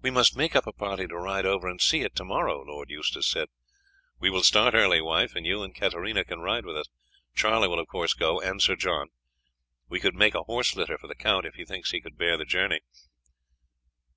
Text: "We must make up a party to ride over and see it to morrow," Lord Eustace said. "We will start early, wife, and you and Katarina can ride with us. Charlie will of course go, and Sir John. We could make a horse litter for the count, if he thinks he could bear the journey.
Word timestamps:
"We 0.00 0.12
must 0.12 0.36
make 0.36 0.54
up 0.54 0.68
a 0.68 0.72
party 0.72 1.08
to 1.08 1.16
ride 1.18 1.44
over 1.44 1.66
and 1.68 1.80
see 1.80 2.02
it 2.02 2.14
to 2.14 2.24
morrow," 2.24 2.62
Lord 2.64 2.88
Eustace 2.88 3.26
said. 3.26 3.48
"We 4.20 4.30
will 4.30 4.44
start 4.44 4.74
early, 4.74 5.00
wife, 5.00 5.34
and 5.34 5.44
you 5.44 5.64
and 5.64 5.74
Katarina 5.74 6.22
can 6.22 6.38
ride 6.38 6.64
with 6.64 6.76
us. 6.76 6.86
Charlie 7.34 7.66
will 7.66 7.80
of 7.80 7.88
course 7.88 8.14
go, 8.14 8.40
and 8.40 8.62
Sir 8.62 8.76
John. 8.76 9.08
We 9.88 9.98
could 9.98 10.14
make 10.14 10.36
a 10.36 10.44
horse 10.44 10.76
litter 10.76 10.98
for 10.98 11.08
the 11.08 11.16
count, 11.16 11.46
if 11.46 11.56
he 11.56 11.64
thinks 11.64 11.90
he 11.90 12.00
could 12.00 12.16
bear 12.16 12.36
the 12.36 12.44
journey. 12.44 12.82